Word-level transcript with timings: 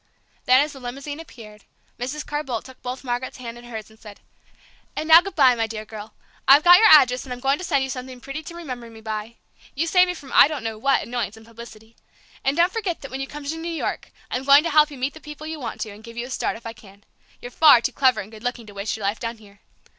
Then, 0.45 0.61
as 0.61 0.73
the 0.73 0.79
limousine 0.79 1.19
appeared, 1.19 1.65
Mrs. 1.99 2.25
Carr 2.25 2.43
Boldt 2.43 2.65
took 2.65 2.81
both 2.81 3.03
Margaret's 3.03 3.37
hands 3.37 3.59
in 3.59 3.65
hers, 3.65 3.91
and 3.91 3.99
said, 3.99 4.19
"And 4.95 5.07
now 5.07 5.21
good 5.21 5.35
bye, 5.35 5.53
my 5.53 5.67
dear 5.67 5.85
girl. 5.85 6.15
I've 6.47 6.63
got 6.63 6.79
your 6.79 6.87
address, 6.87 7.23
and 7.23 7.31
I'm 7.31 7.39
going 7.39 7.59
to 7.59 7.63
send 7.63 7.83
you 7.83 7.89
something 7.91 8.19
pretty 8.19 8.41
to 8.41 8.55
remember 8.55 8.89
me 8.89 8.99
by. 9.01 9.35
You 9.75 9.85
saved 9.85 10.07
me 10.07 10.15
from 10.15 10.31
I 10.33 10.47
don't 10.47 10.63
know 10.63 10.75
what 10.75 11.03
annoyance 11.03 11.37
and 11.37 11.45
publicity. 11.45 11.95
And 12.43 12.57
don't 12.57 12.73
forget 12.73 13.01
that 13.01 13.11
when 13.11 13.21
you 13.21 13.27
come 13.27 13.45
to 13.45 13.55
New 13.57 13.69
York 13.71 14.11
I'm 14.31 14.43
going 14.43 14.63
to 14.63 14.71
help 14.71 14.89
you 14.89 14.97
meet 14.97 15.13
the 15.13 15.21
people 15.21 15.45
you 15.45 15.59
want 15.59 15.79
to, 15.81 15.91
and 15.91 16.03
give 16.03 16.17
you 16.17 16.25
a 16.25 16.29
start 16.31 16.55
if 16.57 16.65
I 16.65 16.73
can. 16.73 17.03
You're 17.39 17.51
far 17.51 17.79
too 17.79 17.91
clever 17.91 18.21
and 18.21 18.31
good 18.31 18.41
looking 18.43 18.65
to 18.65 18.73
waste 18.73 18.97
your 18.97 19.05
life 19.05 19.19
down 19.19 19.37
here. 19.37 19.59